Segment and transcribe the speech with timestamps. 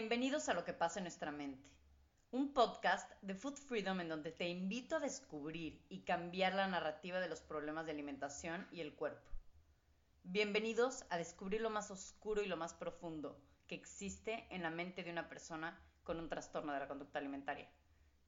[0.00, 1.68] Bienvenidos a Lo que pasa en nuestra mente,
[2.30, 7.18] un podcast de Food Freedom en donde te invito a descubrir y cambiar la narrativa
[7.18, 9.28] de los problemas de alimentación y el cuerpo.
[10.22, 15.02] Bienvenidos a descubrir lo más oscuro y lo más profundo que existe en la mente
[15.02, 17.68] de una persona con un trastorno de la conducta alimentaria.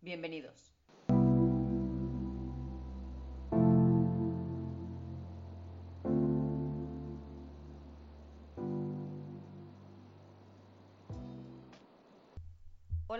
[0.01, 0.75] Bienvenidos.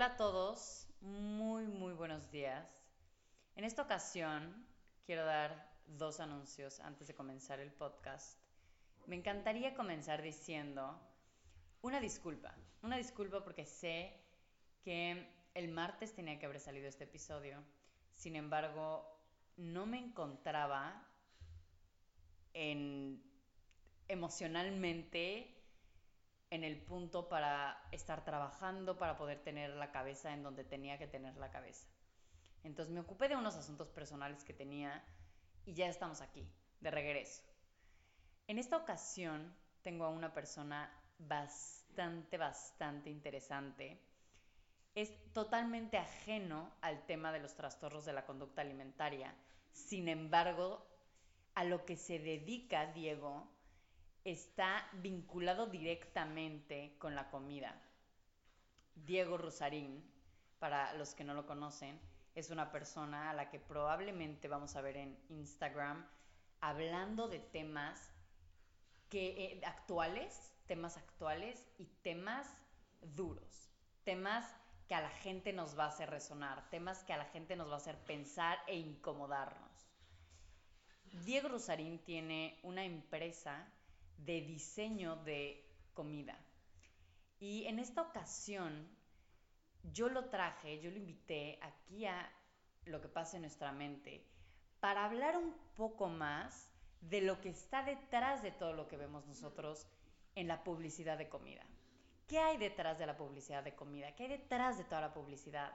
[0.01, 2.87] Hola a todos, muy muy buenos días.
[3.55, 4.67] En esta ocasión
[5.05, 8.39] quiero dar dos anuncios antes de comenzar el podcast.
[9.05, 10.99] Me encantaría comenzar diciendo
[11.83, 14.19] una disculpa, una disculpa porque sé
[14.83, 17.63] que el martes tenía que haber salido este episodio,
[18.11, 19.05] sin embargo
[19.59, 21.07] no me encontraba
[22.55, 23.23] en
[24.09, 25.60] emocionalmente
[26.51, 31.07] en el punto para estar trabajando, para poder tener la cabeza en donde tenía que
[31.07, 31.89] tener la cabeza.
[32.65, 35.03] Entonces me ocupé de unos asuntos personales que tenía
[35.65, 36.47] y ya estamos aquí,
[36.81, 37.43] de regreso.
[38.49, 44.01] En esta ocasión tengo a una persona bastante, bastante interesante.
[44.95, 49.33] Es totalmente ajeno al tema de los trastornos de la conducta alimentaria.
[49.73, 50.85] Sin embargo,
[51.55, 53.49] a lo que se dedica Diego
[54.25, 57.81] está vinculado directamente con la comida.
[58.95, 60.05] Diego Rosarín,
[60.59, 61.99] para los que no lo conocen,
[62.35, 66.07] es una persona a la que probablemente vamos a ver en Instagram
[66.61, 68.13] hablando de temas
[69.09, 72.47] que, eh, actuales, temas actuales y temas
[73.01, 73.71] duros,
[74.05, 74.47] temas
[74.87, 77.69] que a la gente nos va a hacer resonar, temas que a la gente nos
[77.69, 79.71] va a hacer pensar e incomodarnos.
[81.25, 83.67] Diego Rosarín tiene una empresa
[84.25, 85.65] de diseño de
[85.95, 86.39] comida.
[87.39, 88.89] Y en esta ocasión
[89.93, 92.31] yo lo traje, yo lo invité aquí a
[92.85, 94.27] lo que pasa en nuestra mente
[94.81, 96.71] para hablar un poco más
[97.01, 99.87] de lo que está detrás de todo lo que vemos nosotros
[100.35, 101.65] en la publicidad de comida.
[102.27, 104.15] ¿Qué hay detrás de la publicidad de comida?
[104.15, 105.73] ¿Qué hay detrás de toda la publicidad?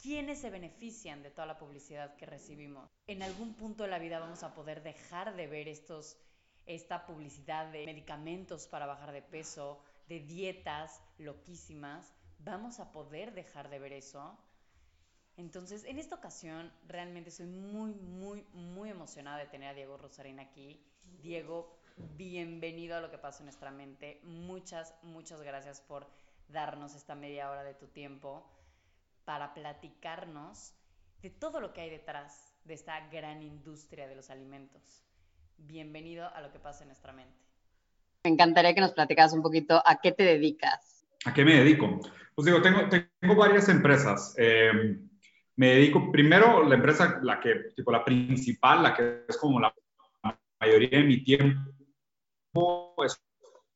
[0.00, 2.88] ¿Quiénes se benefician de toda la publicidad que recibimos?
[3.06, 6.16] En algún punto de la vida vamos a poder dejar de ver estos
[6.66, 13.68] esta publicidad de medicamentos para bajar de peso, de dietas loquísimas, vamos a poder dejar
[13.70, 14.38] de ver eso.
[15.36, 20.38] Entonces, en esta ocasión, realmente soy muy, muy, muy emocionada de tener a Diego Rosarín
[20.38, 20.84] aquí.
[21.22, 21.76] Diego,
[22.16, 24.20] bienvenido a lo que pasa en nuestra mente.
[24.24, 26.06] Muchas, muchas gracias por
[26.48, 28.46] darnos esta media hora de tu tiempo
[29.24, 30.74] para platicarnos
[31.22, 35.09] de todo lo que hay detrás de esta gran industria de los alimentos
[35.66, 37.34] bienvenido a lo que pasa en nuestra mente.
[38.24, 41.06] Me encantaría que nos platicaras un poquito a qué te dedicas.
[41.24, 42.00] ¿A qué me dedico?
[42.34, 44.34] Pues digo, tengo, tengo varias empresas.
[44.38, 44.98] Eh,
[45.56, 49.74] me dedico, primero, la empresa, la que, tipo, la principal, la que es como la
[50.60, 53.22] mayoría de mi tiempo, es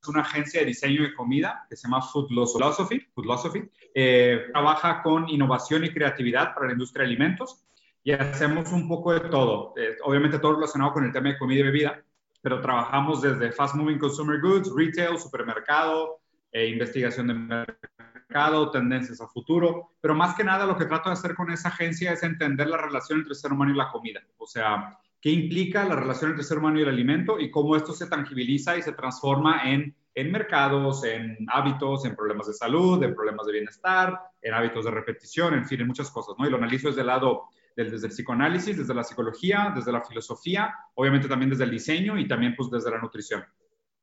[0.07, 3.01] una agencia de diseño de comida que se llama Food Philosophy.
[3.15, 3.63] Food Philosophy.
[3.95, 7.65] Eh, trabaja con innovación y creatividad para la industria de alimentos
[8.05, 9.73] y hacemos un poco de todo.
[9.77, 12.05] Eh, obviamente todo relacionado con el tema de comida y bebida,
[12.43, 16.21] pero trabajamos desde fast moving consumer goods, retail, supermercado,
[16.53, 21.15] eh, investigación de mercado, tendencias a futuro, pero más que nada lo que trato de
[21.15, 24.23] hacer con esa agencia es entender la relación entre el ser humano y la comida,
[24.37, 27.75] o sea, qué implica la relación entre el ser humano y el alimento y cómo
[27.75, 33.03] esto se tangibiliza y se transforma en, en mercados, en hábitos, en problemas de salud,
[33.03, 36.47] en problemas de bienestar, en hábitos de repetición, en fin, en muchas cosas, ¿no?
[36.47, 40.75] Y lo analizo desde el lado desde el psicoanálisis, desde la psicología, desde la filosofía,
[40.95, 43.45] obviamente también desde el diseño y también pues desde la nutrición.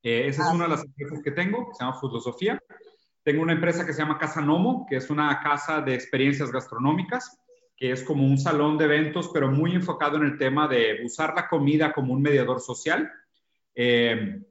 [0.04, 2.62] Eh, esa es ah, una de las empresas que tengo, que se llama Filosofía.
[3.24, 7.40] Tengo una empresa que se llama Casa Nomo, que es una casa de experiencias gastronómicas,
[7.78, 11.34] que es como un salón de eventos, pero muy enfocado en el tema de usar
[11.35, 13.12] la comida como un mediador social.
[13.76, 14.41] Eh,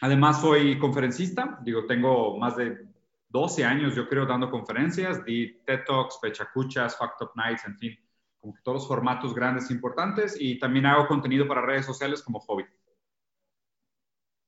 [0.00, 2.86] además, soy conferencista, digo, tengo más de
[3.30, 7.98] 12 años, yo creo, dando conferencias, di TED Talks, Pechacuchas, Fact Up Nights, en fin,
[8.40, 12.22] como que todos los formatos grandes e importantes y también hago contenido para redes sociales
[12.22, 12.64] como hobby.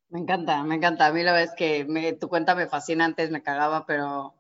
[0.09, 1.07] Me encanta, me encanta.
[1.07, 4.35] A mí la verdad es que tu cuenta me fascina, antes me cagaba, pero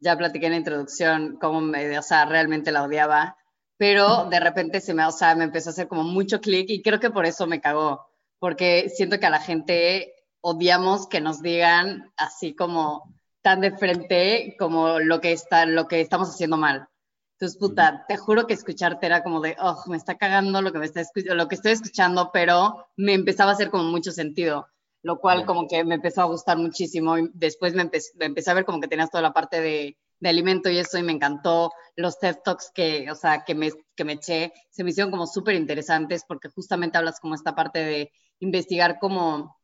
[0.00, 3.36] ya platiqué en la introducción cómo me, o sea, realmente la odiaba,
[3.76, 6.82] pero de repente se me, o sea, me empezó a hacer como mucho clic y
[6.82, 8.06] creo que por eso me cagó,
[8.38, 14.56] porque siento que a la gente odiamos que nos digan así como tan de frente
[14.58, 16.88] como lo que está, lo que estamos haciendo mal.
[17.38, 20.78] Entonces, puta, te juro que escucharte era como de, oh, me está cagando lo que,
[20.78, 21.02] me está
[21.34, 24.68] lo que estoy escuchando, pero me empezaba a hacer como mucho sentido.
[25.02, 27.18] lo cual como que me empezó a gustar muchísimo.
[27.18, 27.90] Y después me,
[28.20, 31.02] empecé a ver como que tenías toda la parte de, de, alimento y eso, y
[31.02, 34.90] me encantó los TED Talks que, o sea, que me, que me eché, se me
[34.90, 39.58] hicieron como súper interesantes porque justamente hablas como esta parte de investigar cómo,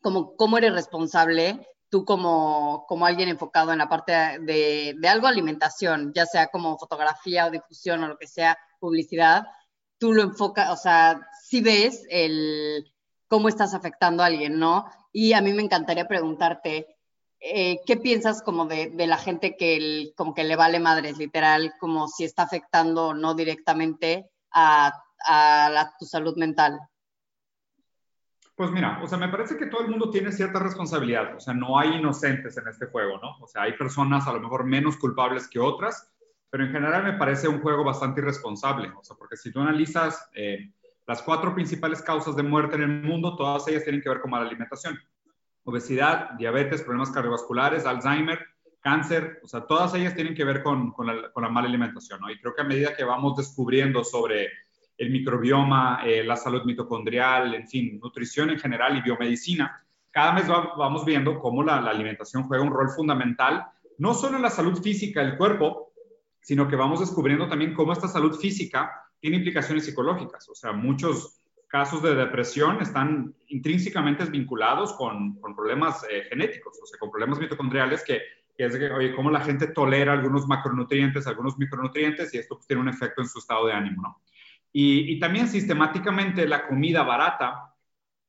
[0.00, 5.26] cómo, cómo eres responsable tú como, como alguien enfocado en la parte de, de, algo
[5.26, 9.46] alimentación, ya sea como fotografía o difusión o lo que sea, publicidad,
[9.98, 12.92] tú lo enfocas, o sea, si ves el
[13.28, 14.86] cómo estás afectando a alguien, ¿no?
[15.12, 16.96] Y a mí me encantaría preguntarte,
[17.40, 22.08] eh, ¿qué piensas como de, la gente que como que le vale madres, literal, como
[22.08, 24.92] si está afectando o no directamente a,
[25.26, 26.78] a tu salud mental?
[28.56, 31.52] Pues mira, o sea, me parece que todo el mundo tiene cierta responsabilidad, o sea,
[31.52, 33.36] no hay inocentes en este juego, ¿no?
[33.42, 36.10] O sea, hay personas a lo mejor menos culpables que otras,
[36.48, 40.30] pero en general me parece un juego bastante irresponsable, o sea, porque si tú analizas
[40.34, 40.70] eh,
[41.06, 44.30] las cuatro principales causas de muerte en el mundo, todas ellas tienen que ver con
[44.30, 44.98] mala alimentación.
[45.64, 48.40] Obesidad, diabetes, problemas cardiovasculares, Alzheimer,
[48.80, 52.20] cáncer, o sea, todas ellas tienen que ver con, con, la, con la, mala alimentación,
[52.20, 52.30] ¿no?
[52.30, 54.48] Y creo que a medida que vamos descubriendo sobre
[54.98, 60.48] el microbioma, eh, la salud mitocondrial, en fin, nutrición en general y biomedicina, cada mes
[60.48, 63.66] vamos viendo cómo la, alimentación juega un rol fundamental,
[63.98, 65.92] no solo en la salud física del cuerpo,
[66.40, 68.90] sino que vamos descubriendo también cómo esta salud física
[69.20, 70.48] tiene implicaciones psicológicas.
[70.48, 76.98] O sea, muchos casos de depresión están intrínsecamente vinculados con, problemas eh, genéticos, o sea,
[76.98, 78.22] con problemas mitocondriales que,
[78.56, 82.88] es oye, cómo la gente tolera algunos macronutrientes, algunos micronutrientes y esto pues, tiene un
[82.88, 84.22] efecto en su estado de ánimo, ¿no?
[84.72, 87.74] Y, también sistemáticamente la comida barata,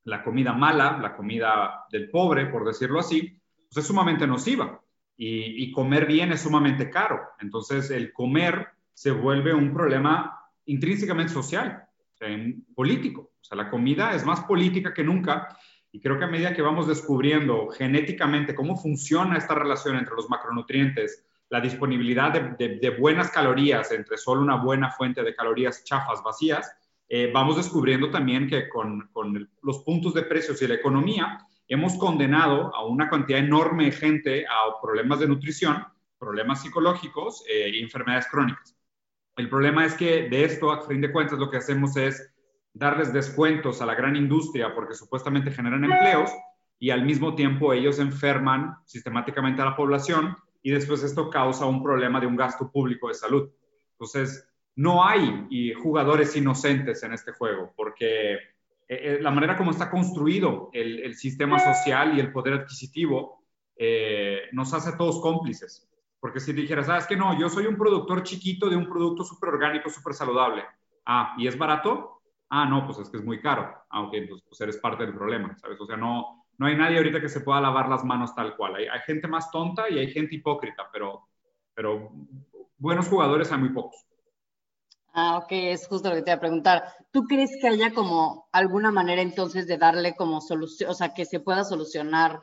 [0.05, 3.37] la comida mala, la comida del pobre, por decirlo así,
[3.67, 4.81] pues es sumamente nociva.
[5.17, 7.21] Y, comer bien es sumamente caro.
[7.39, 11.83] Entonces, el comer se vuelve un problema intrínsecamente social,
[12.75, 13.31] político.
[13.41, 15.57] O sea, la comida es más política que nunca.
[15.91, 20.29] Y creo que a medida que vamos descubriendo genéticamente cómo funciona esta relación entre los
[20.29, 26.75] macronutrientes, la disponibilidad de, buenas calorías entre solo una buena fuente de calorías chafas vacías,
[27.07, 29.09] eh, vamos descubriendo también que con,
[29.61, 34.45] los puntos de precios y la economía hemos condenado a una cantidad enorme de gente
[34.45, 35.85] a problemas de nutrición,
[36.19, 38.75] problemas psicológicos eh, enfermedades crónicas.
[39.37, 42.33] El problema es que de esto, a fin de cuentas, lo que hacemos es
[42.73, 46.31] darles descuentos a la gran industria porque supuestamente generan empleos
[46.79, 51.81] y al mismo tiempo ellos enferman sistemáticamente a la población y después esto causa un
[51.81, 53.49] problema de un gasto público de salud.
[53.93, 58.39] Entonces, no hay jugadores inocentes en este juego, porque eh,
[58.89, 63.45] eh, la manera como está construido el, sistema social y el poder adquisitivo
[63.77, 65.89] eh, nos hace a todos cómplices.
[66.19, 69.51] Porque si dijeras, ah, que no, yo soy un productor chiquito de un producto súper
[69.51, 70.65] orgánico, súper saludable.
[71.05, 72.23] Ah, ¿y es barato?
[72.49, 73.73] Ah, no, pues es que es muy caro.
[73.89, 75.79] Aunque ah, pues eres parte del problema, ¿sabes?
[75.79, 78.75] O sea, no, no hay nadie ahorita que se pueda lavar las manos tal cual.
[78.75, 81.27] Hay, gente más tonta y hay gente hipócrita, pero,
[82.77, 84.05] buenos jugadores hay muy pocos.
[85.13, 86.83] Ah, ok, es justo lo que te iba a preguntar.
[87.11, 91.25] ¿Tú crees que haya como alguna manera entonces de darle como solución, o sea, que
[91.25, 92.41] se pueda solucionar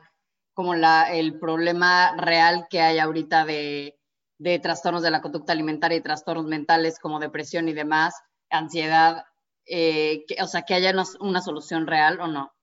[0.53, 3.97] como el problema real que hay ahorita de,
[4.37, 8.15] de trastornos de la conducta alimentaria y trastornos mentales como depresión y demás,
[8.49, 9.25] ansiedad,
[9.65, 12.54] eh, o sea, que haya una solución real o no?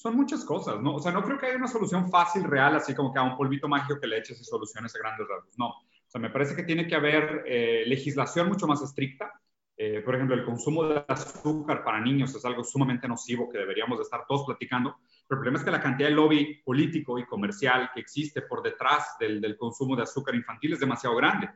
[0.00, 0.94] Son muchas cosas, ¿no?
[0.94, 3.36] O sea, no creo que haya una solución fácil, real, así como que a un
[3.36, 5.58] polvito mágico que le eches y soluciones a grandes rasgos.
[5.58, 5.66] No.
[5.66, 9.38] O sea, me parece que tiene que haber eh, legislación mucho más estricta.
[9.76, 13.98] Eh, por ejemplo, el consumo de azúcar para niños es algo sumamente nocivo que deberíamos
[13.98, 14.96] de estar todos platicando.
[15.28, 18.62] Pero el problema es que la cantidad de lobby político y comercial que existe por
[18.62, 21.50] detrás del, del consumo de azúcar infantil es demasiado grande.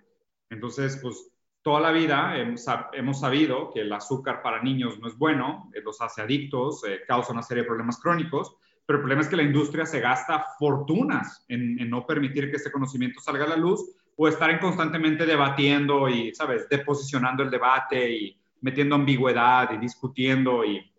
[0.50, 1.30] Entonces, pues
[1.64, 2.36] toda la vida
[2.92, 7.00] hemos, sabido que el azúcar para niños no es bueno, eh, los hace adictos, eh,
[7.08, 8.54] causa una serie de problemas crónicos,
[8.84, 12.70] pero el problema es que la industria se gasta fortunas en, no permitir que este
[12.70, 13.80] conocimiento salga a la luz
[14.14, 20.66] o estar en constantemente debatiendo y, ¿sabes?, deposicionando el debate y metiendo ambigüedad y discutiendo
[20.66, 20.92] y,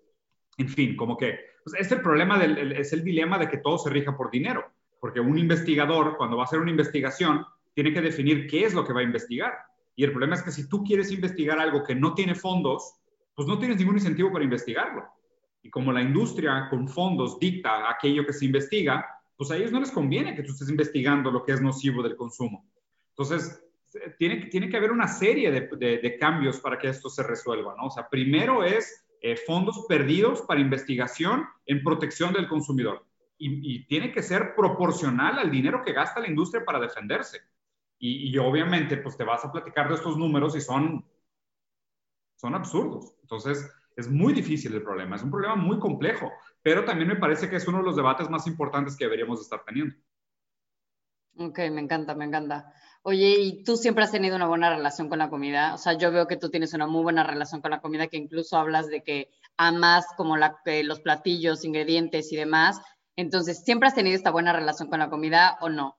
[0.57, 3.77] en fin, como que, pues, es el problema, del, es el dilema de que todo
[3.77, 4.65] se rija por dinero,
[4.99, 7.45] porque un investigador, cuando va a hacer una investigación,
[7.75, 9.53] tiene que definir qué es lo que va a investigar
[9.95, 12.95] y el problema es que si tú quieres investigar algo que no tiene fondos,
[13.33, 15.03] pues no tienes ningún incentivo para investigarlo.
[15.61, 19.79] Y como la industria con fondos dicta aquello que se investiga, pues a ellos no
[19.79, 22.65] les conviene que tú estés investigando lo que es nocivo del consumo.
[23.09, 23.61] Entonces,
[24.17, 27.87] tiene, que haber una serie de, cambios para que esto se resuelva, ¿no?
[27.87, 33.05] O sea, primero es eh, fondos perdidos para investigación en protección del consumidor.
[33.37, 37.41] Y, tiene que ser proporcional al dinero que gasta la industria para defenderse.
[37.97, 41.05] Y, obviamente, pues te vas a platicar de estos números y son,
[42.35, 43.15] son absurdos.
[43.21, 46.29] Entonces, Es muy difícil el problema, es un problema muy complejo,
[46.61, 49.63] pero también me parece que es uno de los debates más importantes que deberíamos estar
[49.65, 49.95] teniendo.
[51.37, 52.73] Ok, me encanta, me encanta.
[53.03, 55.73] Oye, ¿y tú siempre has tenido una buena relación con la comida?
[55.73, 58.17] O sea, yo veo que tú tienes una muy buena relación con la comida, que
[58.17, 62.81] incluso hablas de que amas como los platillos, ingredientes y demás.
[63.15, 65.97] Entonces, ¿siempre has tenido esta buena relación con la comida o no?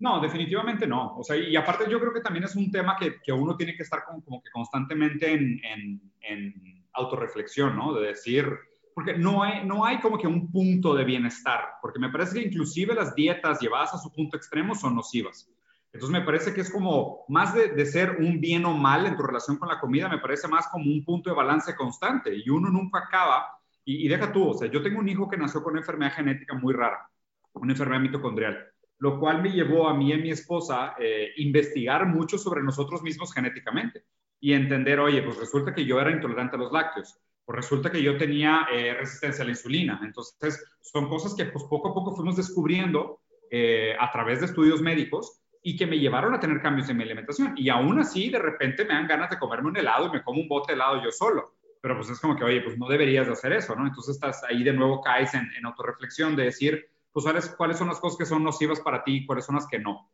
[0.00, 1.16] No, definitivamente no.
[1.16, 3.74] O sea, y aparte yo creo que también es un tema que, que uno tiene
[3.76, 7.92] que estar como, como que constantemente en, en, en, autorreflexión, ¿no?
[7.94, 8.48] De decir,
[8.94, 12.46] porque no hay, no hay como que un punto de bienestar, porque me parece que
[12.46, 15.48] inclusive las dietas llevadas a su punto extremo son nocivas.
[15.92, 19.16] Entonces me parece que es como, más de, de, ser un bien o mal en
[19.16, 22.50] tu relación con la comida, me parece más como un punto de balance constante y
[22.50, 23.46] uno nunca acaba,
[23.84, 26.14] y, y deja tú, o sea, yo tengo un hijo que nació con una enfermedad
[26.14, 27.08] genética muy rara,
[27.54, 32.06] una enfermedad mitocondrial lo cual me llevó a mí y a mi esposa eh, investigar
[32.06, 34.04] mucho sobre nosotros mismos genéticamente
[34.40, 38.02] y entender, oye, pues resulta que yo era intolerante a los lácteos, pues resulta que
[38.02, 40.00] yo tenía eh, resistencia a la insulina.
[40.02, 44.82] Entonces, son cosas que pues poco a poco fuimos descubriendo eh, a través de estudios
[44.82, 47.54] médicos y que me llevaron a tener cambios en mi alimentación.
[47.56, 50.40] Y aún así, de repente me dan ganas de comerme un helado y me como
[50.40, 51.54] un bote de helado yo solo.
[51.80, 53.86] Pero pues es como que, oye, pues no deberías de hacer eso, ¿no?
[53.86, 57.88] Entonces estás ahí de nuevo caes en, en autorreflexión de decir, pues sabes cuáles son
[57.88, 60.10] las cosas que son nocivas para ti y cuáles son las que no.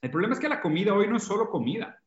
[0.00, 2.00] El problema es que la comida hoy no es solo comida.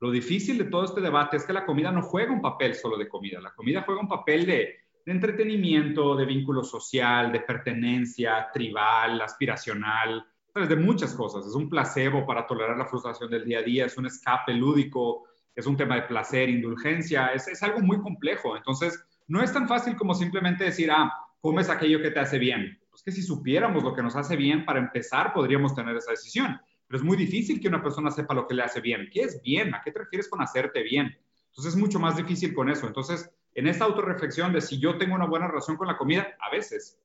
[0.00, 2.98] Lo difícil de todo este debate es que la comida no juega un papel solo
[2.98, 3.40] de comida.
[3.40, 10.26] La comida juega un papel de, de entretenimiento, de vínculo social, de pertenencia tribal, aspiracional,
[10.52, 10.68] ¿sabes?
[10.68, 11.46] de muchas cosas.
[11.46, 15.24] Es un placebo para tolerar la frustración del día a día, es un escape lúdico,
[15.54, 18.56] es un tema de placer, indulgencia, es, es algo muy complejo.
[18.56, 21.10] Entonces, no es tan fácil como simplemente decir, ah,
[21.40, 24.64] comes aquello que te hace bien pues que si supiéramos lo que nos hace bien,
[24.64, 26.58] para empezar, podríamos tener esa decisión.
[26.86, 29.10] Pero es muy difícil que una persona sepa lo que le hace bien.
[29.12, 29.74] ¿Qué es bien?
[29.74, 31.14] ¿A qué te refieres con hacerte bien?
[31.48, 32.86] Entonces es mucho más difícil con eso.
[32.86, 36.50] Entonces, en esta autorreflexión de si yo tengo una buena relación con la comida, a
[36.50, 36.98] veces,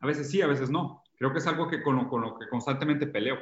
[0.00, 1.04] a veces sí, a veces no.
[1.18, 3.36] Creo que es algo que con lo, con lo que constantemente peleo.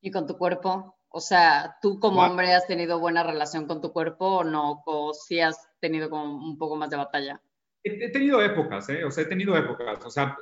[0.00, 0.96] ¿Y con tu cuerpo?
[1.10, 4.82] O sea, ¿tú como hombre has tenido buena relación con tu cuerpo o no?
[4.84, 7.40] ¿O sí has tenido como un poco más de batalla?
[7.84, 9.04] He, he tenido épocas, ¿eh?
[9.04, 10.04] O sea, he tenido épocas.
[10.04, 10.36] O sea,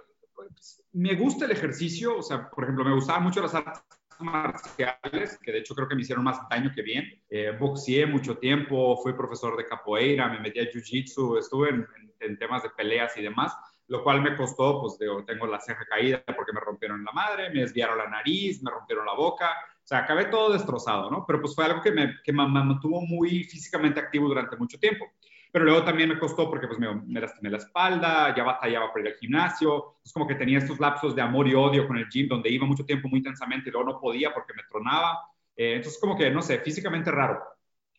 [0.93, 3.83] me gusta el ejercicio, o sea, por ejemplo, me gustaban mucho las artes
[4.19, 7.23] marciales, que de hecho creo que me hicieron más daño que bien.
[7.29, 12.13] Eh, boxeé mucho tiempo, fui profesor de capoeira, me metí a jiu-jitsu, estuve en, en,
[12.21, 13.57] en, temas de peleas y demás,
[13.89, 17.51] lo cual me costó, pues digo, tengo la ceja caída porque me rompieron la madre,
[17.51, 19.51] me desviaron la nariz, me rompieron la boca,
[19.83, 21.25] o sea, acabé todo destrozado, ¿no?
[21.27, 25.11] Pero pues fue algo que me, que me mantuvo muy físicamente activo durante mucho tiempo
[25.53, 29.03] pero luego también me costó porque pues me, me lastimé la espalda, ya batallaba por
[29.03, 32.09] ir al gimnasio, es como que tenía estos lapsos de amor y odio con el
[32.09, 35.19] gym donde iba mucho tiempo muy intensamente y luego no podía porque me tronaba,
[35.55, 37.39] eh, entonces como que, no sé, físicamente raro.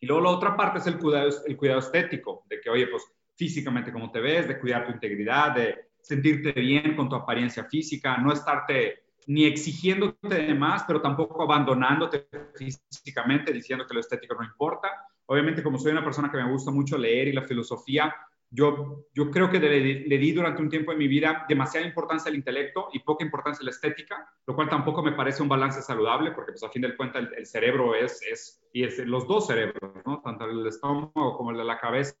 [0.00, 3.04] Y luego la otra parte es el cuidado, el cuidado estético, de que, oye, pues
[3.36, 8.16] físicamente cómo te ves, de cuidar tu integridad, de sentirte bien con tu apariencia física,
[8.18, 14.44] no estarte ni exigiéndote de más, pero tampoco abandonándote físicamente, diciendo que lo estético no
[14.44, 14.90] importa
[15.26, 18.14] obviamente como soy una persona que me gusta mucho leer y la filosofía,
[18.50, 22.36] yo, yo creo que le, di durante un tiempo de mi vida demasiada importancia al
[22.36, 26.30] intelecto y poca importancia a la estética, lo cual tampoco me parece un balance saludable,
[26.30, 29.48] porque pues a fin de cuentas el, el, cerebro es, es, y es los dos
[29.48, 30.20] cerebros, ¿no?
[30.22, 32.14] tanto el estómago como el de la cabeza,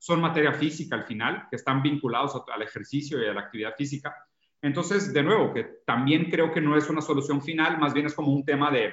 [0.00, 4.14] son materia física al final, que están vinculados al ejercicio y a la actividad física.
[4.60, 8.14] Entonces, de nuevo, que también creo que no es una solución final, más bien es
[8.14, 8.92] como un tema de,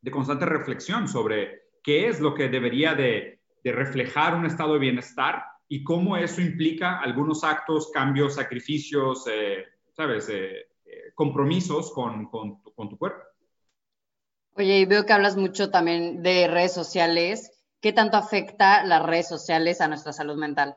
[0.00, 4.80] de constante reflexión sobre qué es lo que debería de, de reflejar un estado de
[4.80, 10.28] bienestar y cómo eso implica algunos actos, cambios, sacrificios, eh, ¿sabes?
[10.30, 13.22] Eh, eh, compromisos con, con, tu, con, tu, cuerpo.
[14.54, 17.52] Oye, y veo que hablas mucho también de redes sociales.
[17.80, 20.76] ¿Qué tanto afecta las redes sociales a nuestra salud mental?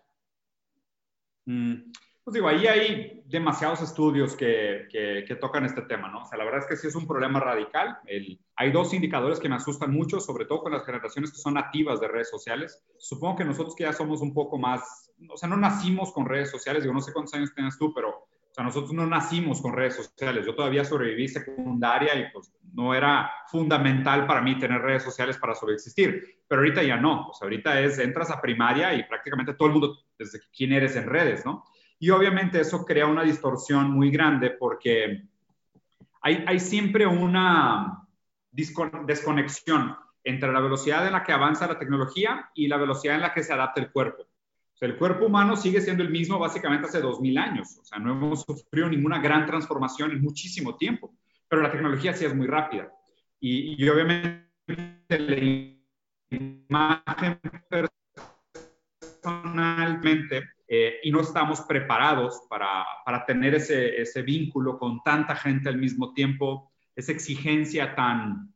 [1.45, 1.91] Mm,
[2.31, 6.21] pues digo, ahí hay demasiados estudios que, que, que, tocan este tema, ¿no?
[6.21, 7.97] O sea, la verdad es que sí es un problema radical.
[8.05, 11.55] El, hay dos indicadores que me asustan mucho, sobre todo con las generaciones que son
[11.55, 12.81] nativas de redes sociales.
[12.97, 16.49] Supongo que nosotros que ya somos un poco más, o sea, no nacimos con redes
[16.49, 19.73] sociales, digo, no sé cuántos años tienes tú, pero, o sea, nosotros no nacimos con
[19.73, 20.45] redes sociales.
[20.45, 25.53] Yo todavía sobreviví secundaria y pues no era fundamental para mí tener redes sociales para
[25.53, 27.27] sobreexistir, pero ahorita ya no.
[27.27, 30.95] O sea, ahorita es, entras a primaria y prácticamente todo el mundo, desde quién eres
[30.95, 31.65] en redes, ¿no?
[32.01, 35.21] Y obviamente eso crea una distorsión muy grande porque
[36.23, 38.07] hay, hay siempre una
[38.51, 43.35] desconexión entre la velocidad en la que avanza la tecnología y la velocidad en la
[43.35, 44.23] que se adapta el cuerpo.
[44.23, 47.77] O sea, el cuerpo humano sigue siendo el mismo básicamente hace 2000 años.
[47.79, 51.13] O sea, no hemos sufrido ninguna gran transformación en muchísimo tiempo,
[51.47, 52.91] pero la tecnología sí es muy rápida.
[53.39, 54.49] Y, y obviamente
[55.07, 55.37] la
[56.31, 57.39] imagen
[59.21, 60.49] personalmente
[61.03, 66.13] y no estamos preparados para, para tener ese, ese, vínculo con tanta gente al mismo
[66.13, 68.53] tiempo, esa exigencia tan,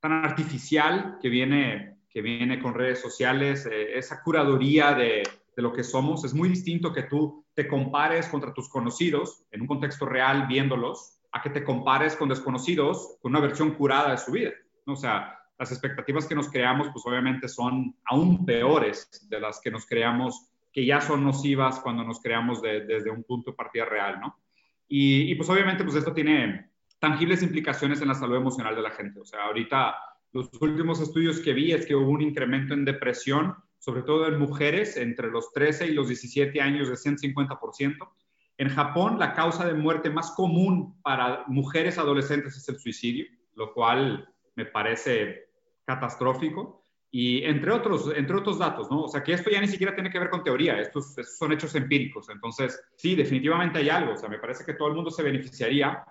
[0.00, 5.24] tan artificial que viene, que viene con redes sociales, eh, esa curaduría de,
[5.56, 6.24] de lo que somos.
[6.24, 11.18] Es muy distinto que tú te compares contra tus conocidos en un contexto real viéndolos,
[11.32, 14.52] a que te compares con desconocidos con una versión curada de su vida.
[14.86, 19.70] O sea, las expectativas que nos creamos, pues obviamente son aún peores de las que
[19.70, 24.20] nos creamos, que ya son nocivas cuando nos creamos desde un punto de partida real,
[24.20, 24.38] ¿no?
[24.86, 29.18] Y, pues obviamente, pues esto tiene tangibles implicaciones en la salud emocional de la gente.
[29.18, 29.94] O sea, ahorita
[30.32, 34.38] los últimos estudios que vi es que hubo un incremento en depresión, sobre todo en
[34.38, 38.10] mujeres entre los 13 y los 17 años de 150%.
[38.58, 43.72] En Japón, la causa de muerte más común para mujeres adolescentes es el suicidio, lo
[43.72, 45.48] cual me parece
[45.86, 46.84] catastrófico.
[47.18, 49.04] Y entre otros, entre otros datos, ¿no?
[49.04, 51.74] O sea, que esto ya ni siquiera tiene que ver con teoría, estos, son hechos
[51.74, 52.28] empíricos.
[52.28, 54.12] Entonces, sí, definitivamente hay algo.
[54.12, 56.04] O sea, me parece que todo el mundo se beneficiaría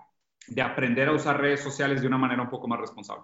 [0.48, 3.22] de aprender a usar redes sociales de una manera un poco más responsable.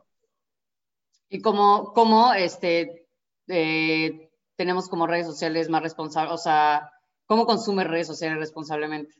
[1.28, 3.08] ¿Y cómo, cómo este,
[3.48, 6.34] eh, tenemos como redes sociales más responsables?
[6.34, 6.88] O sea,
[7.26, 9.12] ¿cómo consume redes sociales responsablemente?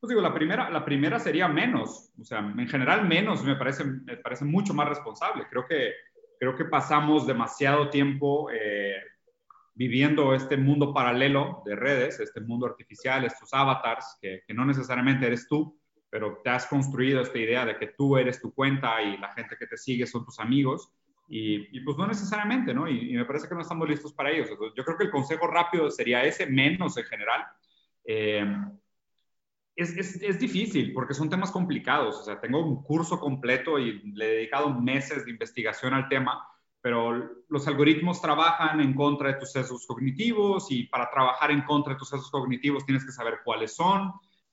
[0.00, 2.10] Pues digo, la primera, la primera sería menos.
[2.20, 5.46] O sea, en general menos me parece, me parece mucho más responsable.
[5.48, 5.92] Creo que
[6.38, 8.96] creo que pasamos demasiado tiempo eh,
[9.74, 15.46] viviendo este mundo paralelo de redes, este mundo artificial, estos avatars, que, no necesariamente eres
[15.48, 15.78] tú,
[16.08, 19.56] pero te has construido esta idea de que tú eres tu cuenta y la gente
[19.58, 20.92] que te sigue son tus amigos.
[21.28, 22.88] Y, pues no necesariamente, ¿no?
[22.88, 24.48] Y, me parece que no estamos listos para ellos.
[24.48, 27.44] yo creo que el consejo rápido sería ese, menos en general.
[28.04, 28.46] Eh,
[29.76, 32.16] es, es, difícil porque son temas complicados.
[32.16, 36.46] O sea, tengo un curso completo y le he dedicado meses de investigación al tema,
[36.80, 41.92] pero los algoritmos trabajan en contra de tus sesgos cognitivos y para trabajar en contra
[41.92, 44.12] de tus sesgos cognitivos tienes que saber cuáles son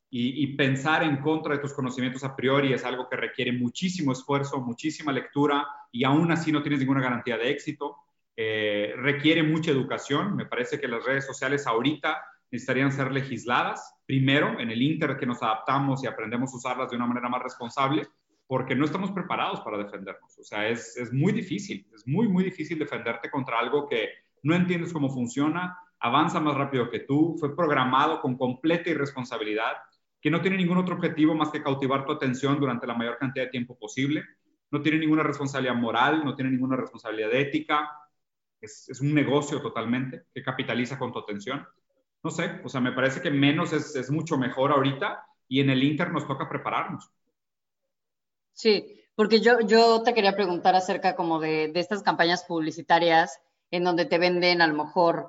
[0.10, 4.12] y, y pensar en contra de tus conocimientos a priori es algo que requiere muchísimo
[4.12, 7.98] esfuerzo, muchísima lectura y aún así no tienes ninguna garantía de éxito.
[8.36, 10.36] Eh, requiere mucha educación.
[10.36, 12.19] Me parece que las redes sociales ahorita
[12.54, 16.96] necesitarían ser legisladas, primero en el Inter que nos adaptamos y aprendemos a usarlas de
[16.96, 18.08] una manera más responsable,
[18.46, 20.38] porque no estamos preparados para defendernos.
[20.38, 24.10] O sea, es, es muy difícil, es muy, muy difícil defenderte contra algo que
[24.44, 29.74] no entiendes cómo funciona, avanza más rápido que tú, fue programado con completa irresponsabilidad,
[30.22, 33.46] que no tiene ningún otro objetivo más que cautivar tu atención durante la mayor cantidad
[33.46, 34.24] de tiempo posible,
[34.70, 37.89] no tiene ninguna responsabilidad moral, no tiene ninguna responsabilidad ética,
[38.62, 41.66] es, es un negocio totalmente que capitaliza con tu atención
[42.24, 45.84] no sé, o sea, me parece que menos es, mucho mejor ahorita y en el
[45.84, 47.12] Inter nos toca prepararnos.
[48.54, 53.40] Sí, porque yo, yo te quería preguntar acerca como de, estas campañas publicitarias
[53.72, 55.28] en donde te venden a lo mejor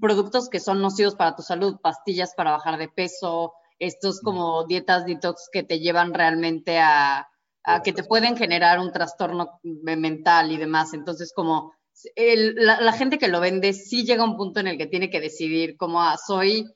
[0.00, 5.04] productos que son nocivos para tu salud, pastillas para bajar de peso, estos como dietas
[5.06, 7.28] detox que te llevan realmente a,
[7.62, 10.94] a que te pueden generar un trastorno mental y demás.
[10.94, 11.74] Entonces, como
[12.16, 15.20] la, gente que lo vende sí llega a un punto en el que tiene que
[15.20, 16.66] decidir cómo ah, soy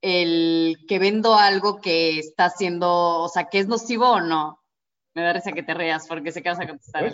[0.00, 4.60] el que vendo algo que está haciendo, o sea, que es nocivo o no.
[5.14, 7.10] Me da risa que te reas porque sé que vas a contestar.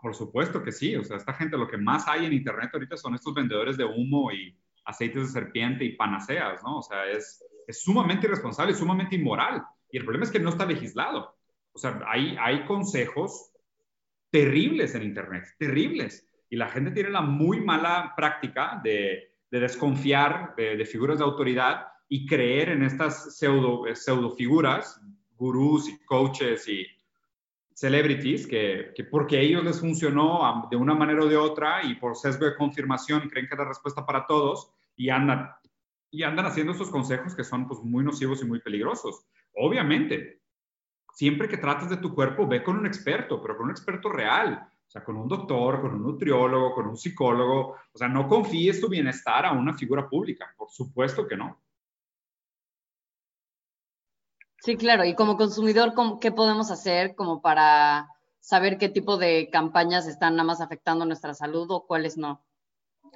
[0.00, 0.96] Por supuesto, que sí.
[0.96, 3.84] O sea, esta gente, lo que más hay en Internet ahorita son estos vendedores de
[3.84, 6.78] humo y aceites de serpiente y panaceas, ¿no?
[6.78, 9.62] O sea, es, es sumamente irresponsable, sumamente inmoral.
[9.90, 11.36] Y el problema es que no está legislado.
[11.72, 13.50] O sea, hay, hay consejos
[14.30, 20.84] terribles en Internet, terribles y la gente tiene la muy mala práctica de, desconfiar de,
[20.84, 25.00] figuras de autoridad y creer en estas pseudo, pseudo figuras,
[25.36, 26.86] gurús y coaches y
[27.74, 32.16] celebrities, que, porque a ellos les funcionó de una manera o de otra y por
[32.16, 35.50] sesgo de confirmación creen que es la respuesta para todos y andan,
[36.10, 39.26] y andan haciendo estos consejos que son pues, muy nocivos y muy peligrosos.
[39.54, 40.40] Obviamente,
[41.12, 44.68] siempre que tratas de tu cuerpo, ve con un experto, pero con un experto real
[44.86, 47.76] o sea, con un doctor, con un nutriólogo, con un psicólogo.
[47.92, 50.54] O sea, no confíes tu bienestar a una figura pública.
[50.56, 51.60] Por supuesto que no.
[54.60, 55.04] Sí, claro.
[55.04, 60.46] Y como consumidor, ¿qué podemos hacer como para saber qué tipo de campañas están nada
[60.46, 62.44] más afectando nuestra salud o cuáles no?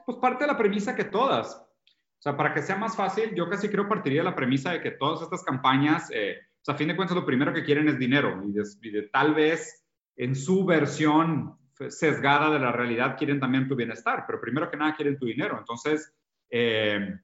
[0.04, 1.54] Pues parte de la premisa que todas.
[1.54, 4.83] O sea, para que sea más fácil, yo casi creo partiría de la premisa de
[4.83, 7.88] que todas estas campañas, eh, o sea, a fin de cuentas, lo primero que quieren
[7.88, 11.56] es dinero y de tal vez en su versión
[11.88, 15.59] sesgada de la realidad quieren también tu bienestar, pero primero que nada quieren tu dinero.
[15.59, 16.12] Entonces,
[16.51, 17.19] eh,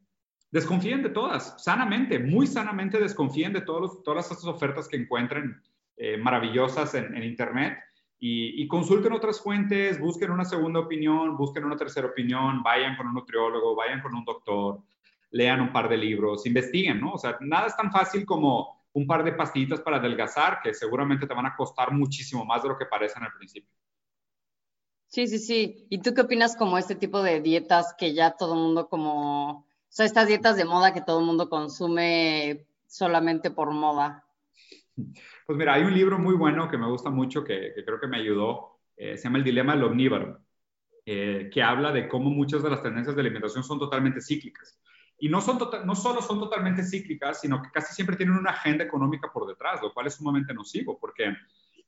[0.50, 5.60] desconfíen de todas, sanamente, muy sanamente desconfíen de todas estas ofertas que encuentren
[5.96, 7.78] eh, maravillosas en, Internet
[8.18, 13.14] y, consulten otras fuentes, busquen una segunda opinión, busquen una tercera opinión, vayan con un
[13.14, 14.80] nutriólogo, vayan con un doctor,
[15.30, 17.12] lean un par de libros, investiguen, ¿no?
[17.12, 21.26] O sea, nada es tan fácil como un par de pastillitas para adelgazar que seguramente
[21.26, 23.70] te van a costar muchísimo más de lo que parecen al principio.
[25.08, 25.86] Sí, sí, sí.
[25.88, 29.50] ¿Y tú qué opinas como este tipo de dietas que ya todo el mundo como,
[29.50, 34.24] o sea, estas dietas de moda que todo el mundo consume solamente por moda?
[35.46, 38.18] Pues mira, hay un libro muy bueno que me gusta mucho, que, creo que me
[38.18, 40.40] ayudó, eh, se llama El Dilema del Omnívoro,
[41.04, 44.80] eh, que habla de cómo muchas de las tendencias de alimentación son totalmente cíclicas.
[45.18, 48.50] Y no, son tota-, no solo son totalmente cíclicas, sino que casi siempre tienen una
[48.50, 51.34] agenda económica por detrás, lo cual es sumamente nocivo, porque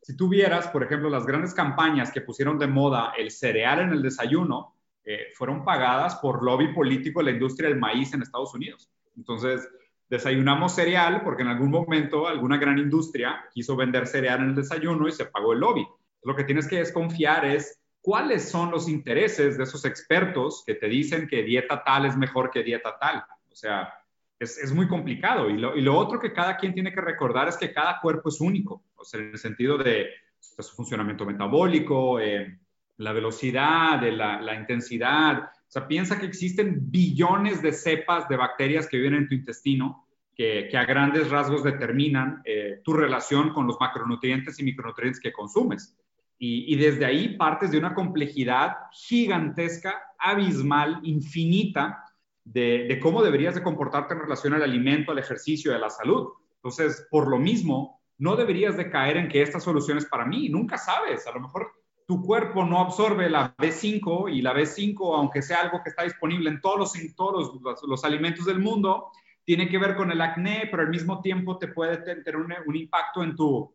[0.08, 3.90] si tú vieras, por ejemplo, las grandes campañas que pusieron de moda el cereal en
[3.90, 8.54] el desayuno, eh, fueron pagadas por lobby político de la industria del maíz en Estados
[8.54, 8.90] Unidos.
[9.18, 9.68] Entonces,
[10.08, 15.08] desayunamos cereal porque en algún momento alguna gran industria quiso vender cereal en el desayuno
[15.08, 15.86] y se pagó el lobby.
[16.22, 20.88] Lo que tienes que desconfiar es cuáles son los intereses de esos expertos que te
[20.88, 23.22] dicen que dieta tal es mejor que dieta tal.
[23.52, 23.92] O sea,
[24.38, 25.50] es, muy complicado.
[25.50, 28.84] Y lo, otro que cada quien tiene que recordar es que cada cuerpo es único,
[28.96, 30.08] o sea, en el sentido de,
[30.40, 32.58] su funcionamiento metabólico, eh,
[32.98, 35.44] la velocidad, de la, intensidad.
[35.44, 40.06] O sea, piensa que existen billones de cepas de bacterias que viven en tu intestino
[40.34, 45.96] que, a grandes rasgos determinan eh, tu relación con los macronutrientes y micronutrientes que consumes.
[46.38, 52.04] Y, y, desde ahí partes de una complejidad gigantesca, abismal, infinita,
[52.52, 56.28] de, cómo deberías de comportarte en relación al alimento, al ejercicio a la salud.
[56.56, 60.48] Entonces, por lo mismo, no deberías de caer en que esta solución es para mí.
[60.48, 61.26] Nunca sabes.
[61.26, 61.72] A lo mejor
[62.06, 66.48] tu cuerpo no absorbe la B5 y la B5, aunque sea algo que está disponible
[66.48, 67.52] en todos los, en todos
[67.86, 69.10] los, alimentos del mundo,
[69.44, 73.22] tiene que ver con el acné, pero al mismo tiempo te puede tener un, impacto
[73.22, 73.74] en tu,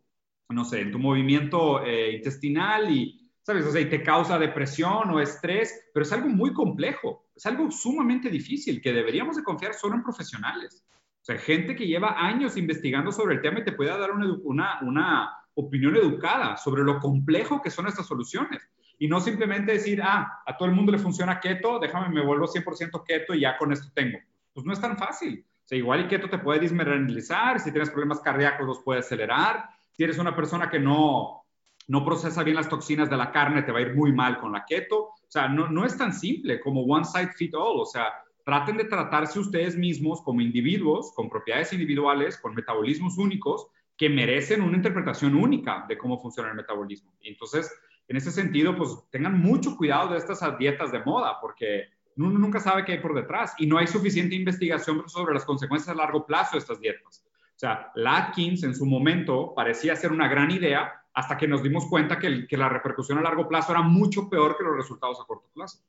[0.49, 3.65] no sé, en tu movimiento eh, intestinal y, ¿sabes?
[3.65, 7.69] O sea, y te causa depresión o estrés, pero es algo muy complejo, es algo
[7.69, 10.83] sumamente difícil que deberíamos de confiar solo en profesionales.
[11.21, 14.33] O sea, gente que lleva años investigando sobre el tema y te pueda dar una,
[14.43, 18.67] una, una opinión educada sobre lo complejo que son estas soluciones.
[18.99, 22.47] Y no simplemente decir, ah, a todo el mundo le funciona keto, déjame, me vuelvo
[22.47, 24.19] 100% keto y ya con esto tengo.
[24.53, 25.45] Pues no es tan fácil.
[25.45, 27.21] O sea, igual y keto te puede disminuir,
[27.59, 31.42] si tienes problemas cardíacos los puede acelerar, si eres una persona que no,
[31.87, 34.51] no procesa bien las toxinas de la carne, te va a ir muy mal con
[34.51, 34.99] la keto.
[35.03, 37.79] O sea, no, es tan simple como one size fit all.
[37.79, 38.07] O sea,
[38.45, 43.67] traten de tratarse ustedes mismos como individuos, con propiedades individuales, con metabolismos únicos,
[43.97, 47.13] que merecen una interpretación única de cómo funciona el metabolismo.
[47.21, 47.71] entonces,
[48.07, 52.59] en ese sentido, pues tengan mucho cuidado de estas dietas de moda, porque uno nunca
[52.59, 56.25] sabe qué hay por detrás y no hay suficiente investigación sobre las consecuencias a largo
[56.25, 57.25] plazo de estas dietas.
[57.55, 61.85] O sea, Atkins en su momento parecía ser una gran idea, hasta que nos dimos
[61.87, 65.47] cuenta que, la repercusión a largo plazo era mucho peor que los resultados a corto
[65.53, 65.79] plazo.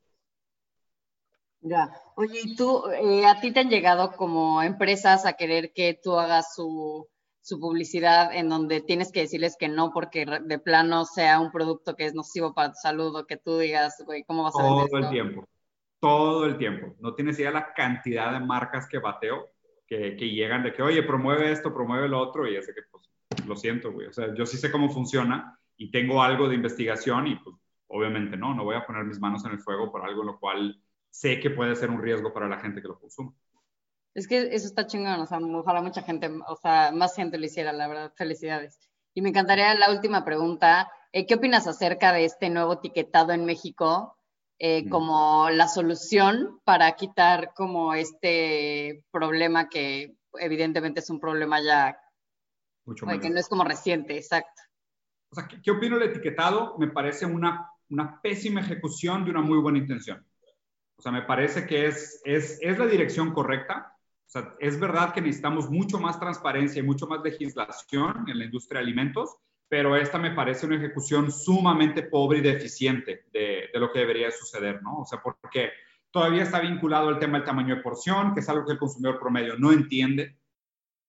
[1.61, 1.89] Ya.
[2.15, 6.19] Oye, ¿y tú, eh, a ti te han llegado como empresas a querer que tú
[6.19, 7.07] hagas su,
[7.59, 12.05] publicidad en donde tienes que decirles que no porque de plano sea un producto que
[12.05, 15.09] es nocivo para tu salud o que tú digas, güey, ¿cómo vas a Todo el
[15.09, 15.47] tiempo,
[15.99, 16.95] todo el tiempo.
[16.99, 19.51] No tienes idea la cantidad de marcas que bateo
[19.87, 23.07] que, que llegan de que, oye, promueve esto, promueve lo otro y ese que, pues,
[23.45, 24.07] lo siento, güey.
[24.07, 27.55] O sea, yo sí sé cómo funciona y tengo algo de investigación y pues
[27.87, 30.81] obviamente no, no voy a poner mis manos en el fuego por algo lo cual
[31.09, 33.31] sé que puede ser un riesgo para la gente que lo consume.
[34.13, 37.45] Es que eso está chingón, o sea, ojalá mucha gente, o sea, más gente lo
[37.45, 38.79] hiciera, la verdad, felicidades.
[39.13, 43.45] Y me encantaría la última pregunta, eh, ¿qué opinas acerca de este nuevo etiquetado en
[43.45, 44.17] México
[44.57, 44.89] eh, mm.
[44.89, 51.97] como la solución para quitar como este problema que evidentemente es un problema ya
[52.85, 54.61] mucho Que no es como reciente, exacto.
[55.31, 56.77] O sea, ¿qué, opino del etiquetado?
[56.77, 60.25] Me parece una, una pésima ejecución de una muy buena intención.
[60.97, 63.97] O sea, me parece que es, es, es la dirección correcta.
[64.27, 68.45] O sea, es verdad que necesitamos mucho más transparencia y mucho más legislación en la
[68.45, 69.35] industria de alimentos,
[69.67, 74.31] pero esta me parece una ejecución sumamente pobre y deficiente de, de lo que debería
[74.31, 74.99] suceder, ¿no?
[74.99, 75.71] O sea, porque
[76.11, 79.19] todavía está vinculado el tema del tamaño de porción, que es algo que el consumidor
[79.19, 80.37] promedio no entiende.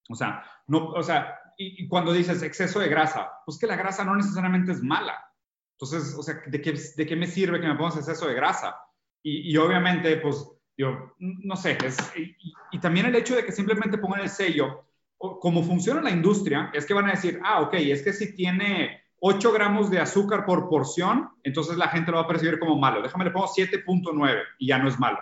[0.08, 4.04] O sea, no, o sea, y, cuando dices exceso de grasa, pues que la grasa
[4.04, 5.14] no necesariamente es mala.
[5.78, 8.76] Entonces, o sea, ¿de qué, me sirve que me pongas exceso de grasa?
[9.22, 13.98] Y, y obviamente, pues, yo, no sé, es, y, también el hecho de que simplemente
[13.98, 14.84] pongan el sello,
[15.16, 19.02] como funciona la industria, es que van a decir, ah, ok, es que si tiene
[19.20, 23.00] 8 gramos de azúcar por porción, entonces la gente lo va a percibir como malo.
[23.00, 25.18] Déjame le pongo 7.9 y ya no es malo.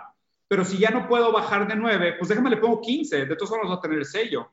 [0.49, 3.51] Pero si ya no puedo bajar de 9, pues déjame le pongo 15, de todos
[3.51, 4.51] modos va a tener el sello.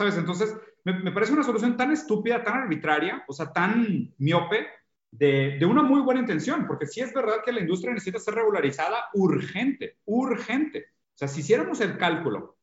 [0.00, 4.66] Entonces, me, parece una solución tan estúpida, tan arbitraria, o sea, tan miope,
[5.10, 9.08] de, una muy buena intención, porque sí es verdad que la industria necesita ser regularizada
[9.14, 10.86] urgente, urgente.
[11.14, 12.56] O sea, si hiciéramos el cálculo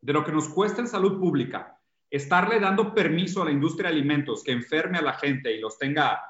[0.00, 1.78] de lo que nos cuesta en salud pública
[2.10, 5.78] estarle dando permiso a la industria de alimentos que enferme a la gente y los
[5.78, 6.20] tenga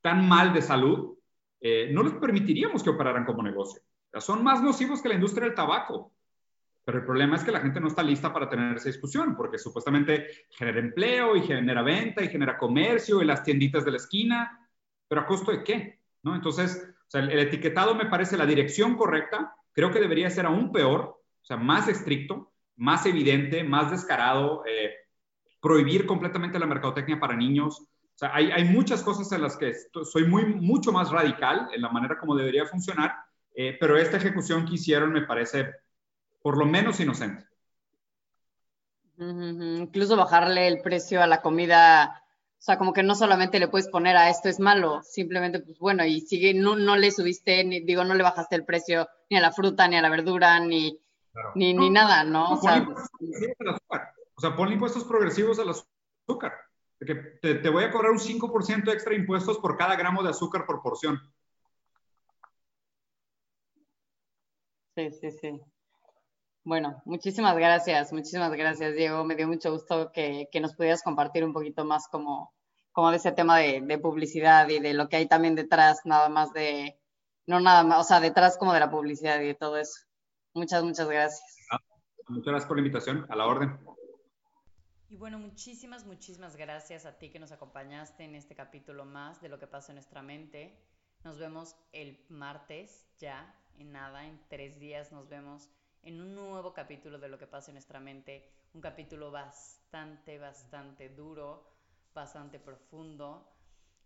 [0.00, 1.16] tan mal de salud,
[1.60, 3.82] eh, no les permitiríamos que operaran como negocio.
[4.18, 6.12] son más nocivos que la industria del tabaco.
[6.88, 9.58] Pero el problema es que la gente no está lista para tener esa discusión, porque
[9.58, 14.66] supuestamente genera empleo y genera venta y genera comercio y las tienditas de la esquina,
[15.06, 16.00] pero ¿a costo de qué?
[16.22, 16.34] ¿No?
[16.34, 21.44] Entonces, el, etiquetado me parece la dirección correcta, creo que debería ser aún peor, o
[21.44, 24.94] sea, más estricto, más evidente, más descarado, eh,
[25.60, 27.80] prohibir completamente la mercadotecnia para niños.
[27.82, 29.74] O sea, hay, hay, muchas cosas en las que
[30.04, 33.14] soy muy, mucho más radical en la manera como debería funcionar,
[33.54, 35.70] eh, pero esta ejecución que hicieron me parece
[36.42, 37.44] por lo menos inocente.
[39.18, 42.22] Incluso bajarle el precio a la comida,
[42.58, 45.78] o sea, como que no solamente le puedes poner a esto es malo, simplemente, pues
[45.78, 49.36] bueno, y sigue, no, no le subiste, ni, digo, no le bajaste el precio ni
[49.36, 51.00] a la fruta, ni a la verdura, ni,
[51.56, 52.52] ni, ni, nada, ¿no?
[52.52, 52.86] o, sea,
[54.34, 56.52] o sea, ponle impuestos progresivos al azúcar.
[57.00, 60.30] Que te, te voy a cobrar un 5% extra de impuestos por cada gramo de
[60.30, 61.20] azúcar por porción.
[64.96, 65.60] Sí, sí, sí.
[66.68, 69.24] Bueno, muchísimas gracias, muchísimas gracias, Diego.
[69.24, 72.52] Me dio mucho gusto que, nos pudieras compartir un poquito más como,
[72.92, 76.52] como de ese tema de, publicidad y de lo que hay también detrás, nada más
[76.52, 77.00] de,
[77.46, 79.98] no nada más, o sea, detrás como de la publicidad y de todo eso.
[80.52, 81.42] Muchas, muchas gracias.
[81.70, 81.80] Ah,
[82.28, 83.78] muchas gracias por la invitación, a la orden.
[85.08, 89.48] Y bueno, muchísimas, muchísimas gracias a ti que nos acompañaste en este capítulo más de
[89.48, 90.78] lo que pasa en nuestra mente.
[91.24, 95.70] Nos vemos el martes ya, en nada, en tres días nos vemos
[96.02, 101.08] en un nuevo capítulo de lo que pasa en nuestra mente, un capítulo bastante, bastante
[101.08, 101.66] duro,
[102.14, 103.52] bastante profundo,